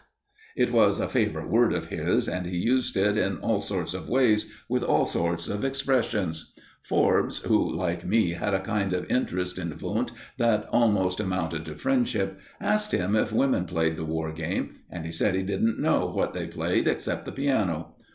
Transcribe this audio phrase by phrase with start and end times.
[0.55, 4.09] _"It was a favourite word of his, and he used it in all sorts of
[4.09, 6.55] ways with all sorts of expressions.
[6.81, 11.75] Forbes, who, like me, had a kind of interest in Wundt that almost amounted to
[11.75, 16.07] friendship, asked him if women played the war game, and he said he didn't know
[16.07, 17.93] what they played except the piano.